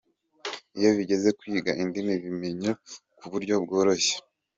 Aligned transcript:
Iyo 0.77 0.89
bigeze 0.97 1.27
ku 1.31 1.35
kwiga 1.41 1.71
indimi 1.83 2.13
mbimenya 2.19 2.71
ku 3.17 3.25
buryo 3.31 3.55
bworoshye. 3.63 4.15